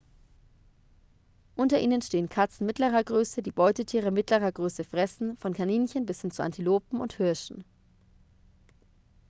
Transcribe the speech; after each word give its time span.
unter 1.55 1.79
ihnen 1.79 2.01
stehen 2.01 2.27
katzen 2.27 2.65
mittlerer 2.65 3.03
größe 3.03 3.43
die 3.43 3.51
beutetiere 3.51 4.09
mittlerer 4.09 4.51
größe 4.51 4.83
fressen 4.83 5.37
von 5.37 5.53
kaninchen 5.53 6.07
bis 6.07 6.21
hin 6.21 6.31
zu 6.31 6.41
antilopen 6.41 6.99
und 6.99 7.13
hirschen 7.13 7.63